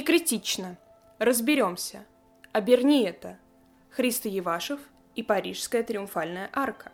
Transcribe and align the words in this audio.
Не 0.00 0.06
критично. 0.06 0.78
Разберемся. 1.18 2.06
Оберни 2.52 3.04
это. 3.04 3.38
Христо 3.90 4.30
Евашев 4.30 4.80
и 5.14 5.22
Парижская 5.22 5.82
триумфальная 5.82 6.48
арка. 6.54 6.90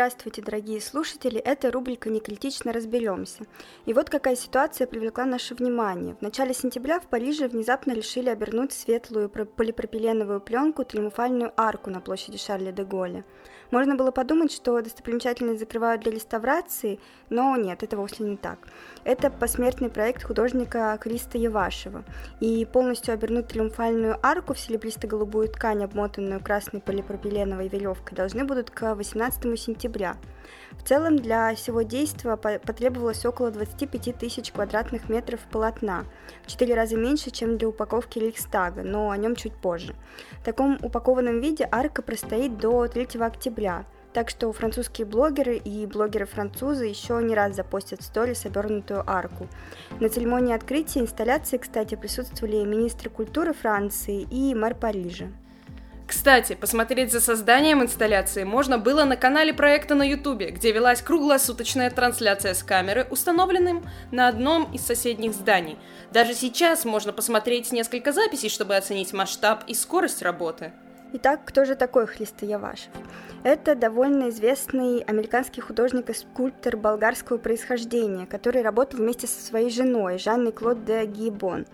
Здравствуйте, 0.00 0.40
дорогие 0.40 0.80
слушатели, 0.80 1.38
это 1.38 1.70
рубрика 1.70 2.08
«Некритично 2.08 2.72
разберемся». 2.72 3.44
И 3.84 3.92
вот 3.92 4.08
какая 4.08 4.34
ситуация 4.34 4.86
привлекла 4.86 5.26
наше 5.26 5.54
внимание. 5.54 6.14
В 6.14 6.22
начале 6.22 6.54
сентября 6.54 7.00
в 7.00 7.06
Париже 7.06 7.48
внезапно 7.48 7.92
решили 7.92 8.30
обернуть 8.30 8.72
светлую 8.72 9.28
полипропиленовую 9.28 10.40
пленку 10.40 10.84
триумфальную 10.84 11.52
арку 11.54 11.90
на 11.90 12.00
площади 12.00 12.38
Шарля 12.38 12.72
де 12.72 12.82
Голля. 12.82 13.26
Можно 13.70 13.94
было 13.94 14.10
подумать, 14.10 14.50
что 14.50 14.80
достопримечательность 14.80 15.60
закрывают 15.60 16.02
для 16.02 16.12
реставрации, 16.12 16.98
но 17.28 17.54
нет, 17.56 17.82
это 17.82 17.98
вовсе 17.98 18.24
не 18.24 18.38
так. 18.38 18.58
Это 19.04 19.30
посмертный 19.30 19.90
проект 19.90 20.24
художника 20.24 20.98
Криста 20.98 21.36
Евашева. 21.36 22.04
И 22.40 22.64
полностью 22.64 23.12
обернуть 23.12 23.48
триумфальную 23.48 24.18
арку 24.22 24.54
в 24.54 24.58
серебристо-голубую 24.58 25.48
ткань, 25.48 25.84
обмотанную 25.84 26.42
красной 26.42 26.80
полипропиленовой 26.80 27.68
веревкой, 27.68 28.16
должны 28.16 28.44
будут 28.44 28.70
к 28.70 28.94
18 28.94 29.60
сентября. 29.60 29.89
В 30.72 30.82
целом 30.82 31.16
для 31.16 31.54
всего 31.54 31.82
действия 31.82 32.36
потребовалось 32.36 33.26
около 33.26 33.50
25 33.50 34.16
тысяч 34.18 34.52
квадратных 34.52 35.08
метров 35.08 35.40
полотна, 35.50 36.04
в 36.44 36.46
4 36.46 36.74
раза 36.74 36.96
меньше, 36.96 37.30
чем 37.30 37.58
для 37.58 37.68
упаковки 37.68 38.18
Рейхстага, 38.18 38.82
но 38.82 39.10
о 39.10 39.16
нем 39.16 39.36
чуть 39.36 39.54
позже. 39.54 39.94
В 40.40 40.44
таком 40.44 40.78
упакованном 40.82 41.40
виде 41.40 41.68
арка 41.70 42.02
простоит 42.02 42.58
до 42.58 42.86
3 42.86 43.20
октября, 43.20 43.84
так 44.12 44.30
что 44.30 44.52
французские 44.52 45.06
блогеры 45.06 45.56
и 45.56 45.86
блогеры-французы 45.86 46.86
еще 46.86 47.22
не 47.22 47.34
раз 47.34 47.54
запостят 47.54 48.00
в 48.00 48.04
сторис 48.04 48.46
обернутую 48.46 49.08
арку. 49.08 49.48
На 50.00 50.08
церемонии 50.08 50.54
открытия 50.54 51.00
инсталляции, 51.00 51.58
кстати, 51.58 51.94
присутствовали 51.94 52.64
министр 52.64 53.10
культуры 53.10 53.52
Франции 53.52 54.22
и 54.30 54.54
мэр 54.54 54.74
Парижа. 54.74 55.26
Кстати, 56.10 56.56
посмотреть 56.56 57.12
за 57.12 57.20
созданием 57.20 57.84
инсталляции 57.84 58.42
можно 58.42 58.78
было 58.78 59.04
на 59.04 59.16
канале 59.16 59.54
проекта 59.54 59.94
на 59.94 60.02
Ютубе, 60.02 60.50
где 60.50 60.72
велась 60.72 61.02
круглосуточная 61.02 61.88
трансляция 61.88 62.54
с 62.54 62.64
камеры, 62.64 63.06
установленным 63.10 63.88
на 64.10 64.26
одном 64.26 64.64
из 64.72 64.84
соседних 64.84 65.34
зданий. 65.34 65.78
Даже 66.10 66.34
сейчас 66.34 66.84
можно 66.84 67.12
посмотреть 67.12 67.70
несколько 67.70 68.10
записей, 68.10 68.48
чтобы 68.48 68.74
оценить 68.74 69.12
масштаб 69.12 69.62
и 69.68 69.72
скорость 69.72 70.20
работы. 70.22 70.72
Итак, 71.12 71.42
кто 71.44 71.64
же 71.64 71.76
такой 71.76 72.08
Хлиста 72.08 72.44
Явашев? 72.44 72.90
Это 73.44 73.76
довольно 73.76 74.30
известный 74.30 75.02
американский 75.02 75.60
художник 75.60 76.10
и 76.10 76.12
скульптор 76.12 76.76
болгарского 76.76 77.38
происхождения, 77.38 78.26
который 78.26 78.62
работал 78.62 78.98
вместе 78.98 79.28
со 79.28 79.40
своей 79.40 79.70
женой 79.70 80.18
Жанной 80.18 80.50
Клод 80.50 80.84
де 80.84 81.04
Гибон, 81.04 81.66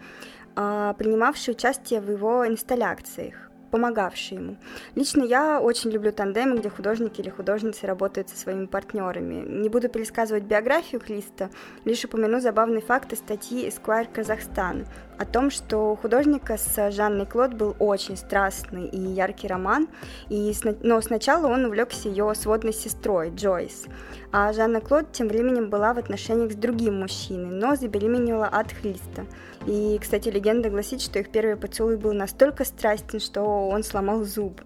а, 0.56 0.92
принимавшей 0.92 1.54
участие 1.54 2.02
в 2.02 2.10
его 2.10 2.46
инсталляциях 2.46 3.45
помогавший 3.76 4.38
ему. 4.38 4.56
Лично 4.94 5.22
я 5.22 5.60
очень 5.60 5.90
люблю 5.90 6.10
тандемы, 6.10 6.56
где 6.56 6.70
художники 6.70 7.20
или 7.20 7.28
художницы 7.28 7.86
работают 7.86 8.30
со 8.30 8.36
своими 8.36 8.64
партнерами. 8.64 9.44
Не 9.46 9.68
буду 9.68 9.90
пересказывать 9.90 10.44
биографию 10.44 10.98
Клиста, 10.98 11.50
лишь 11.84 12.04
упомяну 12.04 12.40
забавный 12.40 12.80
факт 12.80 13.12
из 13.12 13.18
статьи 13.18 13.68
Esquire 13.68 14.08
Казахстан 14.10 14.86
о 15.18 15.24
том, 15.26 15.50
что 15.50 15.92
у 15.92 15.96
художника 15.96 16.56
с 16.56 16.90
Жанной 16.90 17.26
Клод 17.26 17.52
был 17.54 17.76
очень 17.78 18.16
страстный 18.16 18.86
и 18.86 18.98
яркий 18.98 19.48
роман, 19.48 19.88
и, 20.28 20.54
но 20.82 21.00
сначала 21.00 21.46
он 21.46 21.66
увлекся 21.66 22.08
ее 22.08 22.34
сводной 22.34 22.72
сестрой 22.72 23.30
Джойс, 23.30 23.86
а 24.32 24.52
Жанна 24.52 24.80
Клод 24.80 25.12
тем 25.12 25.28
временем 25.28 25.68
была 25.68 25.92
в 25.92 25.98
отношениях 25.98 26.52
с 26.52 26.56
другим 26.56 27.00
мужчиной, 27.00 27.50
но 27.50 27.76
забеременела 27.76 28.46
от 28.46 28.72
Хлиста. 28.72 29.26
И, 29.66 29.98
кстати, 30.00 30.28
легенда 30.28 30.70
гласит, 30.70 31.00
что 31.00 31.18
их 31.18 31.30
первый 31.30 31.56
поцелуй 31.56 31.96
был 31.96 32.12
настолько 32.12 32.64
страстен, 32.64 33.20
что 33.20 33.42
он 33.42 33.82
сломал 33.82 34.24
зуб. 34.24 34.60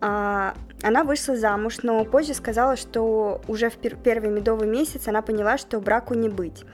А, 0.00 0.54
она 0.82 1.04
вышла 1.04 1.36
замуж, 1.36 1.78
но 1.82 2.04
позже 2.04 2.34
сказала, 2.34 2.76
что 2.76 3.40
уже 3.48 3.70
в 3.70 3.78
пер- 3.78 3.98
первый 4.02 4.30
медовый 4.30 4.68
месяц 4.68 5.08
она 5.08 5.22
поняла, 5.22 5.56
что 5.56 5.80
браку 5.80 6.14
не 6.14 6.28
быть. 6.28 6.64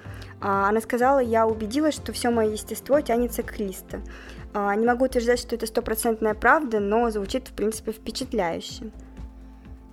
А, 0.40 0.68
она 0.68 0.80
сказала, 0.80 1.20
я 1.20 1.46
убедилась, 1.46 1.94
что 1.94 2.12
все 2.12 2.30
мое 2.30 2.50
естество 2.50 3.00
тянется 3.00 3.44
к 3.44 3.50
Христа. 3.50 4.00
А, 4.54 4.74
не 4.74 4.84
могу 4.84 5.04
утверждать, 5.04 5.38
что 5.38 5.54
это 5.54 5.66
стопроцентная 5.66 6.34
правда, 6.34 6.80
но 6.80 7.10
звучит, 7.10 7.48
в 7.48 7.52
принципе, 7.52 7.92
впечатляюще. 7.92 8.90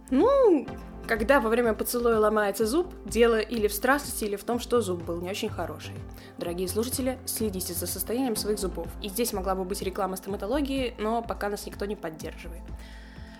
Ну, 0.09 0.65
когда 1.09 1.39
во 1.39 1.49
время 1.49 1.73
поцелуя 1.73 2.19
ломается 2.19 2.67
зуб, 2.67 2.93
дело 3.03 3.39
или 3.39 3.67
в 3.67 3.73
страстности, 3.73 4.25
или 4.25 4.35
в 4.35 4.43
том, 4.43 4.59
что 4.59 4.79
зуб 4.79 5.01
был 5.01 5.19
не 5.19 5.31
очень 5.31 5.49
хороший. 5.49 5.95
Дорогие 6.37 6.67
слушатели, 6.67 7.17
следите 7.25 7.73
за 7.73 7.87
состоянием 7.87 8.35
своих 8.35 8.59
зубов. 8.59 8.85
И 9.01 9.09
здесь 9.09 9.33
могла 9.33 9.55
бы 9.55 9.63
быть 9.63 9.81
реклама 9.81 10.17
стоматологии, 10.17 10.93
но 10.99 11.23
пока 11.23 11.49
нас 11.49 11.65
никто 11.65 11.85
не 11.85 11.95
поддерживает. 11.95 12.61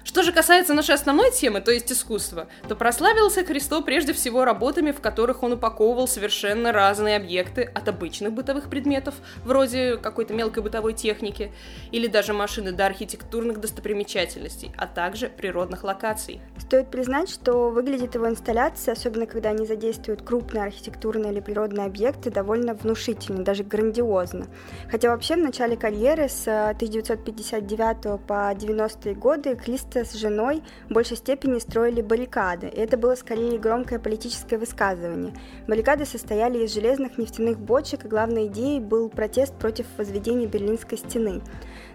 Что 0.10 0.24
же 0.24 0.32
касается 0.32 0.74
нашей 0.74 0.96
основной 0.96 1.30
темы, 1.30 1.62
то 1.62 1.70
есть 1.70 1.92
искусства, 1.92 2.48
то 2.68 2.76
прославился 2.76 3.44
Христо 3.44 3.80
прежде 3.82 4.12
всего 4.12 4.44
работами, 4.44 4.90
в 4.90 5.02
которых 5.02 5.44
он 5.44 5.54
упаковывал 5.54 6.08
совершенно 6.08 6.72
разные 6.72 7.16
объекты 7.16 7.62
от 7.62 7.88
обычных 7.88 8.34
бытовых 8.34 8.72
предметов, 8.72 9.14
вроде 9.46 9.98
какой-то 9.98 10.34
мелкой 10.34 10.64
бытовой 10.64 10.94
техники, 10.94 11.52
или 11.92 12.08
даже 12.08 12.34
машины 12.34 12.72
до 12.72 12.88
архитектурных 12.88 13.60
достопримечательностей, 13.60 14.72
а 14.78 14.88
также 14.88 15.30
природных 15.30 15.84
локаций. 15.84 16.42
Стоит 16.58 16.90
признать, 16.90 17.30
что 17.30 17.70
выглядит 17.70 18.16
его 18.16 18.28
инсталляция, 18.28 18.94
особенно 18.94 19.28
когда 19.28 19.50
они 19.50 19.68
задействуют 19.68 20.24
крупные 20.24 20.64
архитектурные 20.64 21.32
или 21.32 21.40
природные 21.40 21.86
объекты, 21.86 22.32
довольно 22.32 22.74
внушительно, 22.74 23.44
даже 23.44 23.64
грандиозно. 23.64 24.48
Хотя 24.90 25.12
вообще 25.12 25.36
в 25.36 25.40
начале 25.40 25.78
карьеры 25.78 26.30
с 26.30 26.48
1959 26.48 28.26
по 28.26 28.52
90-е 28.56 29.14
годы 29.14 29.56
Христ 30.00 30.14
с 30.14 30.16
женой 30.16 30.64
в 30.90 30.94
большей 30.94 31.18
степени 31.18 31.60
строили 31.60 32.02
баррикады, 32.02 32.68
и 32.68 32.80
это 32.80 32.98
было 32.98 33.16
скорее 33.16 33.60
громкое 33.60 34.00
политическое 34.00 34.58
высказывание. 34.58 35.34
Баррикады 35.68 36.06
состояли 36.06 36.64
из 36.64 36.74
железных 36.74 37.18
нефтяных 37.18 37.60
бочек, 37.60 38.06
и 38.06 38.08
главной 38.08 38.48
идеей 38.48 38.80
был 38.80 39.10
протест 39.10 39.54
против 39.56 39.86
возведения 39.98 40.48
Берлинской 40.48 40.98
стены. 40.98 41.42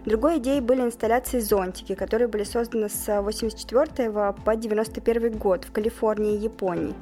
Другой 0.04 0.37
идеей 0.37 0.60
были 0.60 0.82
инсталляции 0.82 1.38
зонтики, 1.38 1.94
которые 1.94 2.28
были 2.28 2.44
созданы 2.44 2.91
с 2.91 3.22
84 3.22 4.12
по 4.44 4.56
91 4.56 5.38
год 5.38 5.64
в 5.64 5.72
Калифорнии 5.72 6.34
и 6.34 6.43
Японии. 6.43 6.94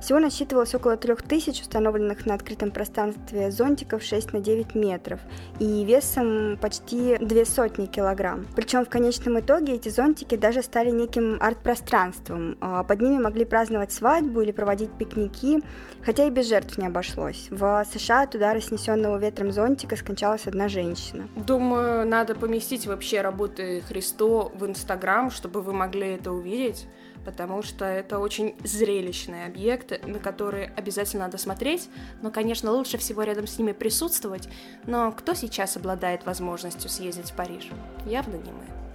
Всего 0.00 0.18
насчитывалось 0.18 0.74
около 0.74 0.96
3000 0.96 1.60
установленных 1.60 2.26
на 2.26 2.34
открытом 2.34 2.72
пространстве 2.72 3.52
зонтиков 3.52 4.02
6 4.02 4.32
на 4.32 4.40
9 4.40 4.74
метров 4.74 5.20
и 5.60 5.84
весом 5.84 6.58
почти 6.60 7.16
две 7.18 7.44
сотни 7.44 7.86
килограмм. 7.86 8.46
Причем 8.56 8.84
в 8.84 8.88
конечном 8.88 9.38
итоге 9.38 9.74
эти 9.74 9.88
зонтики 9.88 10.36
даже 10.38 10.62
стали 10.62 10.90
неким 10.90 11.36
арт-пространством. 11.40 12.56
А 12.60 12.84
под 12.84 13.00
ними 13.00 13.22
могли 13.22 13.44
праздновать 13.44 13.92
свадьбу 13.92 14.40
или 14.40 14.52
проводить 14.52 14.90
пикники, 14.92 15.62
хотя 16.02 16.26
и 16.26 16.30
без 16.30 16.48
жертв 16.48 16.78
не 16.78 16.86
обошлось. 16.86 17.48
В 17.50 17.84
США 17.92 18.22
от 18.22 18.34
удара 18.34 18.60
снесенного 18.60 19.18
ветром 19.18 19.52
зонтика 19.52 19.96
скончалась 19.96 20.46
одна 20.46 20.68
женщина. 20.68 21.28
Думаю, 21.36 22.06
надо 22.06 22.34
поместить 22.34 22.86
вообще 22.86 23.20
работы 23.20 23.82
Христо 23.88 24.50
в 24.54 24.66
Инстаграм, 24.66 25.30
чтобы 25.30 25.60
вы 25.60 25.72
могли 25.72 26.08
это 26.14 26.32
увидеть, 26.32 26.86
потому 27.24 27.62
что 27.62 27.84
это 27.84 28.18
очень 28.18 28.54
зрелищные 28.64 29.46
объекты, 29.46 30.00
на 30.06 30.18
которые 30.18 30.72
обязательно 30.76 31.24
надо 31.24 31.36
смотреть, 31.38 31.90
но, 32.22 32.30
конечно, 32.30 32.72
лучше 32.72 32.96
всего 32.96 33.22
рядом 33.22 33.46
с 33.46 33.58
ними 33.58 33.72
присутствовать, 33.72 34.48
но 34.86 35.12
кто 35.12 35.34
сейчас 35.34 35.76
обладает 35.76 36.24
возможностью 36.24 36.88
съездить 36.88 37.30
в 37.30 37.36
Париж? 37.36 37.68
Явно 38.06 38.36
не 38.36 38.52
мы. 38.52 38.87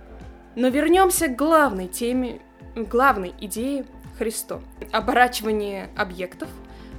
Но 0.55 0.67
вернемся 0.67 1.27
к 1.27 1.35
главной 1.35 1.87
теме, 1.87 2.41
главной 2.75 3.33
идее 3.39 3.85
Христо. 4.17 4.61
Оборачивание 4.91 5.89
объектов 5.95 6.49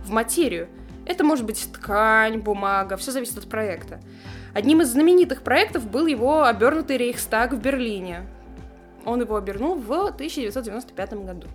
в 0.05 0.11
материю. 0.11 0.69
Это 1.07 1.23
может 1.23 1.45
быть 1.45 1.69
ткань, 1.73 2.39
бумага, 2.39 2.97
все 2.97 3.13
зависит 3.13 3.39
от 3.39 3.49
проекта. 3.49 4.01
Одним 4.55 4.81
из 4.81 4.89
знаменитых 4.89 5.43
проектов 5.43 5.89
был 5.89 6.07
его 6.07 6.45
обернутый 6.45 6.97
Рейхстаг 6.97 7.53
в 7.53 7.59
Берлине. 7.59 8.27
Он 9.05 9.21
его 9.21 9.37
обернул 9.37 9.75
в 9.75 9.93
1995 9.93 11.13
году. 11.25 11.49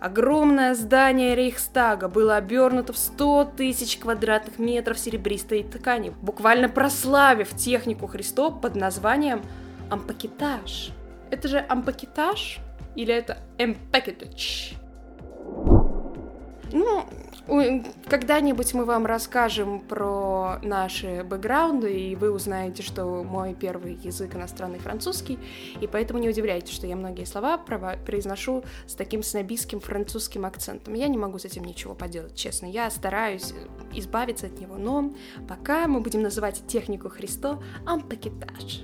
Огромное 0.00 0.74
здание 0.74 1.34
Рейхстага 1.34 2.08
было 2.08 2.36
обернуто 2.36 2.92
в 2.92 2.98
100 2.98 3.52
тысяч 3.56 3.98
квадратных 3.98 4.58
метров 4.58 4.98
серебристой 4.98 5.62
ткани, 5.64 6.12
буквально 6.20 6.68
прославив 6.68 7.54
технику 7.56 8.06
Христо 8.06 8.50
под 8.50 8.76
названием 8.76 9.42
ампакетаж. 9.90 10.92
Это 11.30 11.48
же 11.48 11.64
ампакетаж 11.68 12.58
или 12.96 13.12
это 13.12 13.38
эмпакетаж? 13.58 14.74
Ну, 16.72 17.06
когда-нибудь 18.08 18.74
мы 18.74 18.84
вам 18.84 19.06
расскажем 19.06 19.80
про 19.80 20.58
наши 20.62 21.22
бэкграунды, 21.22 21.92
и 21.92 22.16
вы 22.16 22.32
узнаете, 22.32 22.82
что 22.82 23.22
мой 23.22 23.54
первый 23.54 23.94
язык 23.94 24.34
иностранный 24.34 24.78
французский, 24.78 25.38
и 25.80 25.86
поэтому 25.86 26.18
не 26.18 26.28
удивляйтесь, 26.28 26.74
что 26.74 26.86
я 26.86 26.96
многие 26.96 27.26
слова 27.26 27.58
произношу 27.58 28.64
с 28.86 28.94
таким 28.94 29.22
снобистским 29.22 29.80
французским 29.80 30.46
акцентом. 30.46 30.94
Я 30.94 31.06
не 31.08 31.18
могу 31.18 31.38
с 31.38 31.44
этим 31.44 31.64
ничего 31.64 31.94
поделать, 31.94 32.34
честно. 32.34 32.66
Я 32.66 32.90
стараюсь 32.90 33.52
избавиться 33.92 34.46
от 34.46 34.58
него, 34.58 34.76
но 34.76 35.14
пока 35.46 35.86
мы 35.86 36.00
будем 36.00 36.22
называть 36.22 36.66
технику 36.66 37.08
Христо 37.08 37.62
ампакетаж. 37.86 38.80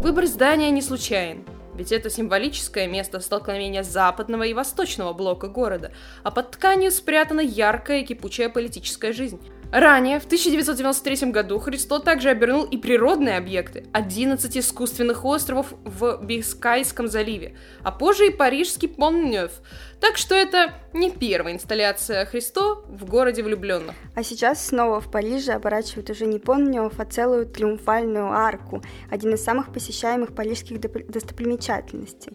Выбор 0.00 0.26
здания 0.26 0.70
не 0.70 0.80
случайен 0.80 1.44
ведь 1.74 1.92
это 1.92 2.10
символическое 2.10 2.86
место 2.86 3.20
столкновения 3.20 3.82
западного 3.82 4.42
и 4.42 4.54
восточного 4.54 5.12
блока 5.12 5.48
города, 5.48 5.92
а 6.22 6.30
под 6.30 6.50
тканью 6.50 6.90
спрятана 6.90 7.40
яркая 7.40 8.00
и 8.00 8.04
кипучая 8.04 8.48
политическая 8.50 9.12
жизнь. 9.12 9.40
Ранее, 9.72 10.18
в 10.18 10.24
1993 10.24 11.30
году, 11.30 11.60
Христо 11.60 12.00
также 12.00 12.30
обернул 12.30 12.64
и 12.64 12.76
природные 12.76 13.36
объекты, 13.36 13.86
11 13.92 14.56
искусственных 14.56 15.24
островов 15.24 15.74
в 15.84 16.18
Бискайском 16.24 17.06
заливе, 17.06 17.56
а 17.84 17.92
позже 17.92 18.26
и 18.26 18.30
парижский 18.30 18.88
Поннёв. 18.88 19.52
Так 20.00 20.16
что 20.16 20.34
это 20.34 20.74
не 20.92 21.10
первая 21.10 21.54
инсталляция 21.54 22.26
Христо 22.26 22.82
в 22.88 23.04
городе 23.04 23.44
влюбленных. 23.44 23.94
А 24.16 24.24
сейчас 24.24 24.66
снова 24.66 25.00
в 25.00 25.08
Париже 25.08 25.52
оборачивают 25.52 26.10
уже 26.10 26.26
не 26.26 26.40
Поннёв, 26.40 26.98
а 26.98 27.04
целую 27.04 27.46
триумфальную 27.46 28.26
арку, 28.32 28.82
один 29.08 29.34
из 29.34 29.44
самых 29.44 29.72
посещаемых 29.72 30.34
парижских 30.34 30.80
достопримечательностей. 30.80 32.32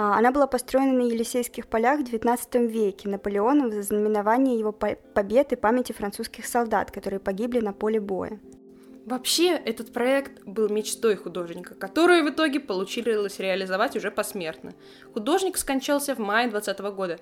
А, 0.00 0.16
она 0.16 0.30
была 0.30 0.46
построена 0.46 0.92
на 0.92 1.02
Елисейских 1.08 1.66
полях 1.66 1.98
в 1.98 2.04
XIX 2.04 2.68
веке 2.68 3.08
Наполеоном 3.08 3.70
в 3.70 3.82
знаменование 3.82 4.56
его 4.56 4.70
побед 4.70 5.52
и 5.52 5.56
памяти 5.56 5.90
французских 5.90 6.46
солдат, 6.46 6.92
которые 6.92 7.18
погибли 7.18 7.58
на 7.58 7.72
поле 7.72 7.98
боя. 7.98 8.38
Вообще, 9.06 9.56
этот 9.56 9.92
проект 9.92 10.44
был 10.44 10.68
мечтой 10.68 11.16
художника, 11.16 11.74
которую 11.74 12.24
в 12.24 12.30
итоге 12.30 12.60
получилось 12.60 13.40
реализовать 13.40 13.96
уже 13.96 14.12
посмертно. 14.12 14.72
Художник 15.14 15.58
скончался 15.58 16.14
в 16.14 16.18
мае 16.18 16.48
20 16.48 16.78
года. 16.78 17.18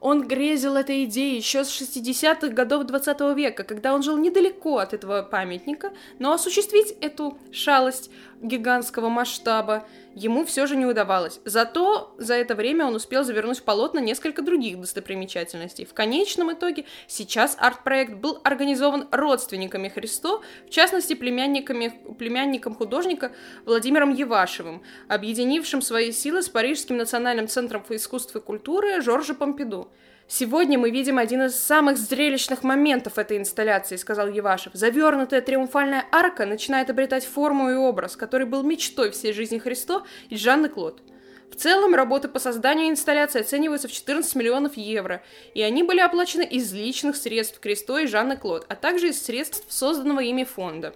Он 0.00 0.26
грезил 0.26 0.76
этой 0.76 1.04
идеей 1.04 1.36
еще 1.36 1.64
с 1.64 1.68
60-х 1.68 2.48
годов 2.48 2.86
20 2.86 3.20
века, 3.36 3.62
когда 3.62 3.94
он 3.94 4.02
жил 4.02 4.18
недалеко 4.18 4.78
от 4.78 4.94
этого 4.94 5.22
памятника, 5.22 5.92
но 6.18 6.32
осуществить 6.32 6.96
эту 7.00 7.38
шалость 7.52 8.10
гигантского 8.40 9.08
масштаба 9.08 9.86
ему 10.14 10.44
все 10.44 10.66
же 10.66 10.76
не 10.76 10.86
удавалось. 10.86 11.40
Зато 11.44 12.14
за 12.18 12.34
это 12.34 12.54
время 12.54 12.86
он 12.86 12.94
успел 12.94 13.24
завернуть 13.24 13.58
в 13.58 13.62
полотна 13.62 13.98
несколько 13.98 14.42
других 14.42 14.80
достопримечательностей. 14.80 15.84
В 15.84 15.94
конечном 15.94 16.52
итоге 16.52 16.84
сейчас 17.06 17.56
арт-проект 17.58 18.14
был 18.14 18.40
организован 18.44 19.08
родственниками 19.10 19.88
Христо, 19.88 20.42
в 20.66 20.70
частности 20.70 21.14
племянниками, 21.14 21.92
племянником 22.18 22.74
художника 22.74 23.32
Владимиром 23.64 24.12
Евашевым, 24.12 24.82
объединившим 25.08 25.82
свои 25.82 26.12
силы 26.12 26.42
с 26.42 26.48
Парижским 26.48 26.96
национальным 26.96 27.48
центром 27.48 27.84
искусства 27.90 28.38
и 28.38 28.42
культуры 28.42 29.00
Жоржа 29.02 29.34
Помпиду. 29.34 29.90
Сегодня 30.28 30.76
мы 30.76 30.90
видим 30.90 31.18
один 31.18 31.42
из 31.42 31.54
самых 31.54 31.96
зрелищных 31.96 32.64
моментов 32.64 33.16
этой 33.16 33.38
инсталляции, 33.38 33.94
сказал 33.94 34.26
Евашев. 34.28 34.72
Завернутая 34.74 35.40
триумфальная 35.40 36.04
арка 36.10 36.46
начинает 36.46 36.90
обретать 36.90 37.24
форму 37.24 37.70
и 37.70 37.74
образ, 37.74 38.16
который 38.16 38.44
был 38.44 38.64
мечтой 38.64 39.12
всей 39.12 39.32
жизни 39.32 39.58
Христо 39.58 40.04
и 40.28 40.36
Жанны 40.36 40.68
Клод. 40.68 41.00
В 41.48 41.54
целом, 41.54 41.94
работы 41.94 42.26
по 42.26 42.40
созданию 42.40 42.90
инсталляции 42.90 43.40
оцениваются 43.40 43.86
в 43.86 43.92
14 43.92 44.34
миллионов 44.34 44.76
евро, 44.76 45.22
и 45.54 45.62
они 45.62 45.84
были 45.84 46.00
оплачены 46.00 46.42
из 46.42 46.72
личных 46.72 47.14
средств 47.14 47.60
Кристо 47.60 47.98
и 47.98 48.08
Жанны 48.08 48.36
Клод, 48.36 48.66
а 48.68 48.74
также 48.74 49.10
из 49.10 49.22
средств 49.22 49.64
созданного 49.68 50.20
ими 50.20 50.42
фонда. 50.42 50.92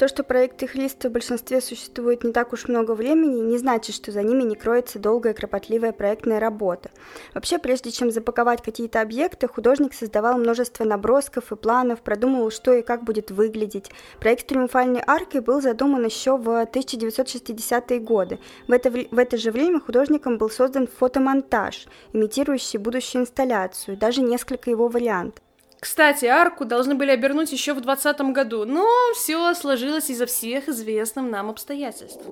То, 0.00 0.08
что 0.08 0.24
проекты 0.24 0.66
Хлиста 0.66 1.10
в 1.10 1.12
большинстве 1.12 1.60
существуют 1.60 2.24
не 2.24 2.32
так 2.32 2.54
уж 2.54 2.68
много 2.68 2.92
времени, 2.92 3.42
не 3.42 3.58
значит, 3.58 3.94
что 3.94 4.12
за 4.12 4.22
ними 4.22 4.44
не 4.44 4.56
кроется 4.56 4.98
долгая 4.98 5.34
кропотливая 5.34 5.92
проектная 5.92 6.40
работа. 6.40 6.90
Вообще, 7.34 7.58
прежде 7.58 7.90
чем 7.90 8.10
запаковать 8.10 8.62
какие-то 8.62 9.02
объекты, 9.02 9.46
художник 9.46 9.92
создавал 9.92 10.38
множество 10.38 10.84
набросков 10.84 11.52
и 11.52 11.56
планов, 11.56 12.00
продумывал, 12.00 12.50
что 12.50 12.72
и 12.72 12.80
как 12.80 13.04
будет 13.04 13.30
выглядеть. 13.30 13.90
Проект 14.20 14.46
«Триумфальной 14.46 15.02
арки» 15.06 15.36
был 15.36 15.60
задуман 15.60 16.02
еще 16.06 16.38
в 16.38 16.48
1960-е 16.48 18.00
годы. 18.00 18.38
В 18.68 18.72
это, 18.72 18.90
в 18.90 19.18
это 19.18 19.36
же 19.36 19.50
время 19.50 19.80
художником 19.80 20.38
был 20.38 20.48
создан 20.48 20.86
фотомонтаж, 20.88 21.88
имитирующий 22.14 22.78
будущую 22.78 23.24
инсталляцию, 23.24 23.98
даже 23.98 24.22
несколько 24.22 24.70
его 24.70 24.88
вариантов. 24.88 25.44
Кстати, 25.80 26.26
арку 26.26 26.66
должны 26.66 26.94
были 26.94 27.10
обернуть 27.10 27.52
еще 27.52 27.72
в 27.72 27.80
2020 27.80 28.20
году, 28.34 28.64
но 28.66 28.86
все 29.14 29.54
сложилось 29.54 30.10
из-за 30.10 30.26
всех 30.26 30.68
известных 30.68 31.24
нам 31.30 31.48
обстоятельств. 31.48 32.22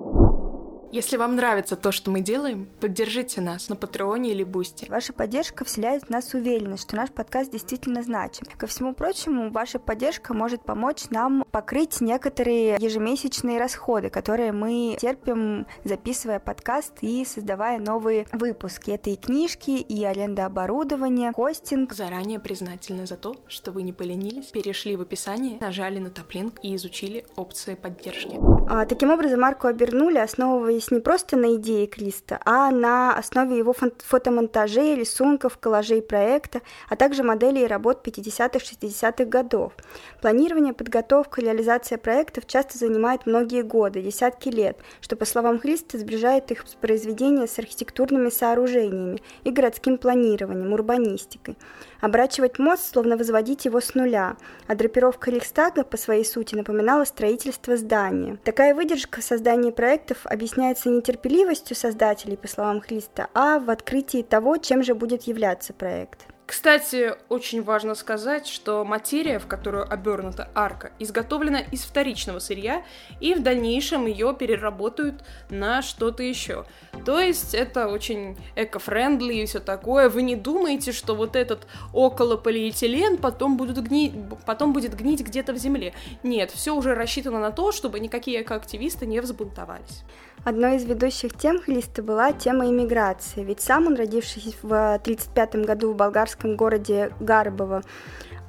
Если 0.91 1.17
вам 1.17 1.35
нравится 1.35 1.75
то, 1.75 1.91
что 1.91 2.09
мы 2.09 2.21
делаем, 2.21 2.67
поддержите 2.79 3.41
нас 3.41 3.69
на 3.69 3.75
Патреоне 3.75 4.31
или 4.31 4.43
Бусти. 4.43 4.89
Ваша 4.89 5.13
поддержка 5.13 5.63
вселяет 5.63 6.05
в 6.05 6.09
нас 6.09 6.33
уверенность, 6.33 6.83
что 6.83 6.95
наш 6.95 7.11
подкаст 7.11 7.51
действительно 7.51 8.01
значим. 8.01 8.47
Ко 8.57 8.65
всему 8.65 8.95
прочему, 8.95 9.51
ваша 9.51 9.77
поддержка 9.77 10.33
может 10.33 10.63
помочь 10.63 11.11
нам 11.11 11.45
покрыть 11.51 12.01
некоторые 12.01 12.77
ежемесячные 12.79 13.59
расходы, 13.59 14.09
которые 14.09 14.51
мы 14.51 14.97
терпим, 14.99 15.67
записывая 15.83 16.39
подкаст 16.39 16.93
и 17.01 17.23
создавая 17.23 17.77
новые 17.77 18.25
выпуски. 18.31 18.89
Это 18.89 19.11
и 19.11 19.15
книжки, 19.15 19.69
и 19.69 20.03
аренда 20.03 20.47
оборудования, 20.47 21.31
хостинг. 21.33 21.93
Заранее 21.93 22.39
признательны 22.39 23.05
за 23.05 23.15
то, 23.15 23.35
что 23.47 23.71
вы 23.71 23.83
не 23.83 23.93
поленились, 23.93 24.47
перешли 24.47 24.95
в 24.95 25.01
описание, 25.01 25.59
нажали 25.59 25.99
на 25.99 26.09
топлинк 26.09 26.55
и 26.63 26.75
изучили 26.75 27.27
опции 27.35 27.75
поддержки. 27.75 28.39
А, 28.67 28.85
таким 28.85 29.11
образом, 29.11 29.41
Марку 29.41 29.67
обернули, 29.67 30.17
основываясь 30.17 30.78
основывались 30.79 30.91
не 30.91 30.99
просто 30.99 31.37
на 31.37 31.55
идее 31.55 31.87
Криста, 31.87 32.39
а 32.45 32.71
на 32.71 33.13
основе 33.13 33.57
его 33.57 33.73
фотомонтажей, 33.73 34.95
рисунков, 34.95 35.57
коллажей 35.57 36.01
проекта, 36.01 36.61
а 36.89 36.95
также 36.95 37.23
моделей 37.23 37.67
работ 37.67 38.05
50-60-х 38.05 39.25
годов. 39.25 39.73
Планирование, 40.21 40.73
подготовка, 40.73 41.41
реализация 41.41 41.97
проектов 41.97 42.45
часто 42.47 42.77
занимает 42.77 43.25
многие 43.25 43.61
годы, 43.61 44.01
десятки 44.01 44.49
лет, 44.49 44.77
что, 45.01 45.15
по 45.15 45.25
словам 45.25 45.59
Христа, 45.59 45.97
сближает 45.97 46.51
их 46.51 46.65
произведения 46.81 47.47
с 47.47 47.59
архитектурными 47.59 48.29
сооружениями 48.29 49.21
и 49.43 49.51
городским 49.51 49.97
планированием, 49.97 50.73
урбанистикой. 50.73 51.57
Обрачивать 52.01 52.59
мост, 52.59 52.91
словно 52.91 53.17
возводить 53.17 53.65
его 53.65 53.81
с 53.81 53.93
нуля, 53.93 54.37
а 54.67 54.75
драпировка 54.75 55.31
Рейхстага 55.31 55.83
по 55.83 55.97
своей 55.97 56.23
сути 56.23 56.55
напоминала 56.55 57.03
строительство 57.03 57.75
здания. 57.75 58.37
Такая 58.43 58.73
выдержка 58.73 59.19
в 59.19 59.23
создании 59.23 59.71
проектов 59.71 60.19
объясняется 60.23 60.89
не 60.89 61.01
терпеливостью 61.01 61.75
создателей, 61.75 62.37
по 62.37 62.47
словам 62.47 62.79
Христа, 62.79 63.27
а 63.33 63.59
в 63.59 63.69
открытии 63.69 64.23
того, 64.23 64.57
чем 64.57 64.83
же 64.83 64.95
будет 64.95 65.23
являться 65.23 65.73
проект. 65.73 66.25
Кстати, 66.49 67.13
очень 67.29 67.61
важно 67.61 67.93
сказать, 67.93 68.47
что 68.47 68.83
материя, 68.83 69.37
в 69.37 69.45
которую 69.45 69.87
обернута 69.87 70.49
арка, 70.55 70.91
изготовлена 70.97 71.59
из 71.59 71.83
вторичного 71.83 72.39
сырья, 72.39 72.81
и 73.19 73.35
в 73.35 73.43
дальнейшем 73.43 74.07
ее 74.07 74.33
переработают 74.33 75.23
на 75.51 75.83
что-то 75.83 76.23
еще. 76.23 76.65
То 77.05 77.19
есть 77.19 77.53
это 77.53 77.87
очень 77.87 78.35
эко-френдли 78.55 79.35
и 79.35 79.45
все 79.45 79.59
такое. 79.59 80.09
Вы 80.09 80.23
не 80.23 80.35
думаете, 80.35 80.91
что 80.91 81.13
вот 81.13 81.35
этот 81.35 81.67
около 81.93 82.35
полиэтилен 82.35 83.17
потом, 83.17 83.55
будут 83.55 83.77
гни... 83.77 84.11
потом 84.47 84.73
будет 84.73 84.95
гнить 84.95 85.21
где-то 85.21 85.53
в 85.53 85.57
земле. 85.57 85.93
Нет, 86.23 86.49
все 86.49 86.75
уже 86.75 86.95
рассчитано 86.95 87.39
на 87.39 87.51
то, 87.51 87.71
чтобы 87.71 87.99
никакие 87.99 88.41
экоактивисты 88.41 89.05
не 89.05 89.19
взбунтовались. 89.19 90.03
Одной 90.45 90.77
из 90.77 90.85
ведущих 90.85 91.37
тем 91.37 91.61
Хлиста 91.61 92.01
была 92.01 92.31
тема 92.31 92.65
иммиграции, 92.67 93.43
ведь 93.43 93.59
сам 93.59 93.87
он, 93.87 93.95
родившись 93.95 94.55
в 94.61 94.67
1935 94.67 95.55
году 95.65 95.91
в 95.91 95.97
болгарском 95.97 96.38
городе 96.43 97.11
Гарбово, 97.19 97.83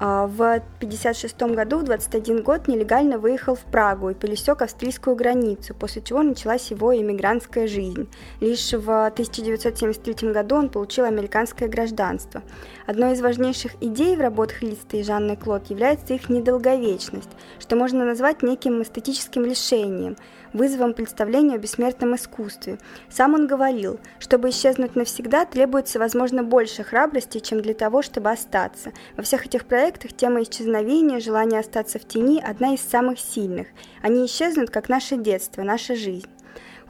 в 0.01 0.55
1956 0.79 1.43
году, 1.55 1.79
в 1.79 1.83
21 1.85 2.43
год, 2.43 2.69
нелегально 2.69 3.19
выехал 3.19 3.55
в 3.55 3.61
Прагу 3.61 4.09
и 4.09 4.15
пересек 4.15 4.63
австрийскую 4.63 5.15
границу, 5.15 5.75
после 5.75 6.01
чего 6.01 6.23
началась 6.23 6.71
его 6.71 6.97
иммигрантская 6.97 7.67
жизнь. 7.67 8.09
Лишь 8.41 8.73
в 8.73 9.07
1973 9.07 10.33
году 10.33 10.57
он 10.57 10.71
получил 10.71 11.05
американское 11.05 11.69
гражданство. 11.69 12.43
Одной 12.87 13.13
из 13.13 13.21
важнейших 13.21 13.73
идей 13.83 14.17
в 14.17 14.21
работах 14.21 14.63
Листа 14.63 14.97
и 14.97 15.03
Жанны 15.03 15.37
Клод 15.37 15.67
является 15.69 16.15
их 16.15 16.31
недолговечность, 16.31 17.31
что 17.59 17.77
можно 17.77 18.07
назвать 18.07 18.43
неким 18.43 18.83
эстетическим 18.83 19.45
решением– 19.45 20.17
вызовом 20.53 20.95
представления 20.95 21.55
о 21.55 21.59
бессмертном 21.59 22.17
искусстве. 22.17 22.79
Сам 23.09 23.35
он 23.35 23.47
говорил, 23.47 24.01
чтобы 24.19 24.51
исчезнуть 24.51 24.97
навсегда, 24.97 25.45
требуется, 25.45 25.99
возможно, 25.99 26.43
больше 26.43 26.83
храбрости, 26.83 27.39
чем 27.39 27.61
для 27.61 27.75
того, 27.75 28.03
чтобы 28.03 28.31
остаться. 28.31 28.93
Во 29.17 29.23
всех 29.23 29.47
этих 29.47 29.65
проектах 29.65 29.90
тема 29.99 30.43
исчезновения, 30.43 31.21
желание 31.21 31.61
остаться 31.61 31.99
в 31.99 32.07
тени– 32.07 32.41
одна 32.47 32.75
из 32.75 32.81
самых 32.81 33.19
сильных. 33.19 33.69
Они 34.03 34.27
исчезнут, 34.27 34.71
как 34.71 34.89
наше 34.89 35.17
детство, 35.17 35.63
наша 35.63 35.97
жизнь. 35.97 36.29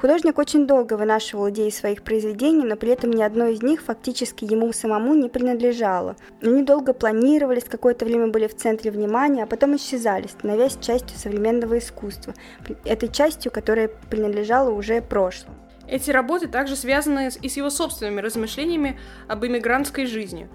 Художник 0.00 0.38
очень 0.38 0.66
долго 0.66 0.94
вынашивал 0.94 1.50
идеи 1.50 1.68
своих 1.68 2.02
произведений, 2.02 2.64
но 2.64 2.76
при 2.76 2.90
этом 2.90 3.10
ни 3.10 3.22
одно 3.22 3.48
из 3.48 3.62
них 3.62 3.82
фактически 3.82 4.46
ему 4.46 4.72
самому 4.72 5.14
не 5.14 5.28
принадлежало. 5.28 6.16
Они 6.40 6.62
долго 6.62 6.94
планировались, 6.94 7.64
какое-то 7.64 8.06
время 8.06 8.28
были 8.28 8.46
в 8.46 8.56
центре 8.56 8.90
внимания, 8.90 9.42
а 9.42 9.46
потом 9.46 9.76
исчезали, 9.76 10.26
становясь 10.26 10.78
частью 10.80 11.18
современного 11.18 11.78
искусства, 11.78 12.32
этой 12.86 13.10
частью, 13.10 13.52
которая 13.52 13.88
принадлежала 13.88 14.70
уже 14.70 15.02
прошлому. 15.02 15.56
Эти 15.86 16.10
работы 16.10 16.46
также 16.46 16.76
связаны 16.76 17.30
и 17.42 17.48
с 17.48 17.56
его 17.58 17.68
собственными 17.68 18.22
размышлениями 18.22 18.98
об 19.28 19.44
иммигрантской 19.44 20.06
жизни. 20.06 20.48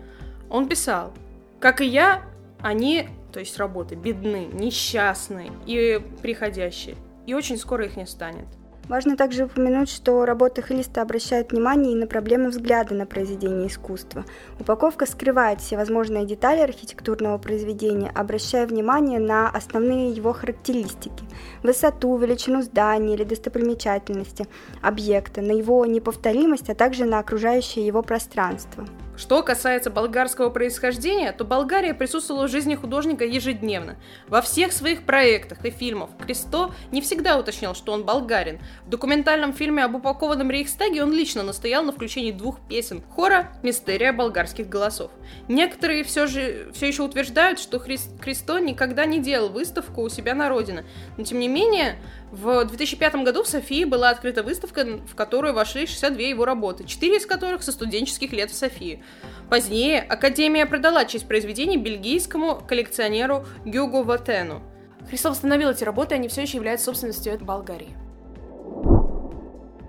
Он 0.50 0.68
писал, 0.68 1.14
«Как 1.60 1.82
и 1.82 1.86
я, 1.86 2.24
они, 2.66 3.08
то 3.32 3.40
есть 3.40 3.58
работы, 3.60 3.94
бедны, 3.94 4.48
несчастны 4.52 5.52
и 5.68 6.02
приходящие, 6.24 6.96
и 7.28 7.36
очень 7.36 7.58
скоро 7.58 7.86
их 7.86 7.96
не 7.96 8.08
станет». 8.08 8.48
Важно 8.88 9.18
также 9.18 9.46
упомянуть, 9.46 9.90
что 9.90 10.26
работы 10.26 10.62
Хлиста 10.62 11.02
обращают 11.02 11.52
внимание 11.52 11.94
и 11.94 11.96
на 11.96 12.06
проблемы 12.06 12.50
взгляда 12.50 12.94
на 12.94 13.08
произведение 13.08 13.68
искусства. 13.68 14.26
Упаковка 14.60 15.08
скрывает 15.08 15.60
все 15.60 15.76
возможные 15.76 16.26
детали 16.26 16.60
архитектурного 16.60 17.40
произведения, 17.40 18.12
обращая 18.14 18.68
внимание 18.68 19.20
на 19.20 19.50
основные 19.50 20.12
его 20.12 20.34
характеристики– 20.34 21.24
высоту, 21.64 22.16
величину 22.18 22.62
здания 22.62 23.16
или 23.16 23.24
достопримечательности 23.24 24.48
объекта, 24.84 25.42
на 25.42 25.52
его 25.52 25.84
неповторимость, 25.88 26.70
а 26.70 26.76
также 26.76 27.06
на 27.06 27.18
окружающее 27.18 27.86
его 27.86 28.04
пространство. 28.04 28.86
Что 29.18 29.44
касается 29.44 29.90
болгарского 29.90 30.50
происхождения, 30.50 31.32
то 31.32 31.46
Болгария 31.46 31.94
присутствовала 31.94 32.48
в 32.48 32.52
жизни 32.52 32.76
художника 32.76 33.24
ежедневно. 33.24 33.96
Во 34.28 34.42
всех 34.42 34.74
своих 34.74 35.04
проектах 35.04 35.64
и 35.64 35.70
фильмах 35.70 36.10
Кристо 36.20 36.72
не 36.92 37.02
всегда 37.02 37.38
уточнял, 37.38 37.76
что 37.76 37.94
он 37.94 38.04
болгарин. 38.04 38.60
В 38.86 38.90
документальном 38.90 39.54
фильме 39.54 39.86
об 39.86 39.96
упакованном 39.96 40.52
Рейхстаге 40.52 41.02
он 41.04 41.14
лично 41.14 41.44
настоял 41.44 41.84
на 41.84 41.94
включении 41.94 42.32
двух 42.32 42.60
песен 42.68 43.02
хора 43.16 43.52
«Мистерия 43.64 44.12
болгарских 44.12 44.68
голосов». 44.68 45.12
Некоторые 45.48 46.04
все 46.04 46.28
же 46.28 46.72
все 46.74 46.88
еще 46.88 47.04
утверждают, 47.04 47.60
что 47.60 47.80
Кристо 47.80 48.60
никогда 48.60 49.06
не 49.06 49.20
делал 49.20 49.50
выставку 49.50 50.02
у 50.02 50.10
себя 50.10 50.36
на 50.36 50.50
родине, 50.50 50.84
но 51.18 51.24
тем 51.24 51.40
не 51.40 51.48
менее 51.48 51.98
в 52.32 52.66
2005 52.66 53.16
году 53.24 53.44
в 53.44 53.48
Софии 53.48 53.86
была 53.86 54.10
открыта 54.10 54.44
выставка, 54.44 54.86
в 54.86 55.16
которую 55.16 55.54
вошли 55.54 55.86
62 55.86 56.22
его 56.22 56.44
работы, 56.44 56.84
4 56.84 57.18
из 57.18 57.26
которых 57.26 57.64
со 57.64 57.72
студенческих 57.72 58.34
лет 58.34 58.52
в 58.52 58.56
Софии. 58.56 59.04
Позднее 59.50 60.02
Академия 60.02 60.66
продала 60.66 61.06
часть 61.06 61.28
произведений 61.28 61.78
бельгийскому 61.78 62.56
коллекционеру 62.68 63.46
Гюго 63.64 64.04
Ватену. 64.04 64.62
Христов 65.08 65.34
восстановил 65.34 65.70
эти 65.70 65.84
работы, 65.84 66.16
они 66.16 66.28
все 66.28 66.42
еще 66.42 66.58
являются 66.58 66.86
собственностью 66.86 67.38
Болгарии. 67.46 67.96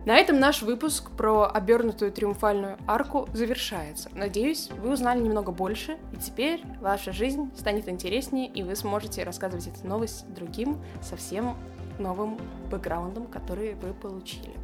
На 0.07 0.19
этом 0.19 0.39
наш 0.39 0.63
выпуск 0.63 1.11
про 1.11 1.51
обернутую 1.53 2.13
триумфальную 2.13 2.79
арку 2.87 3.29
завершается. 3.33 4.09
Надеюсь, 4.13 4.69
вы 4.71 4.93
узнали 4.93 5.19
немного 5.19 5.51
больше, 5.51 5.99
и 6.13 6.17
теперь 6.17 6.63
ваша 6.81 7.11
жизнь 7.11 7.51
станет 7.57 7.89
интереснее, 7.89 8.47
и 8.47 8.63
вы 8.63 8.77
сможете 8.77 9.25
рассказывать 9.25 9.67
эту 9.67 9.85
новость 9.85 10.33
другим 10.33 10.81
совсем 11.03 11.57
новым 11.99 12.39
бэкграундом, 12.71 13.27
который 13.27 13.75
вы 13.75 13.95
получили. 13.95 14.55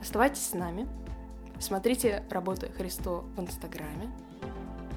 Оставайтесь 0.00 0.44
с 0.44 0.54
нами, 0.54 0.88
смотрите 1.62 2.24
работы 2.30 2.70
Христо 2.76 3.24
в 3.36 3.40
Инстаграме, 3.40 4.10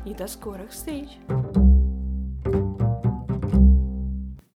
и 0.06 0.14
до 0.14 0.28
скорых 0.28 0.72
встреч! 0.72 1.10